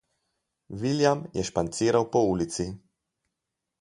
[0.83, 2.67] William je španciral po ulici.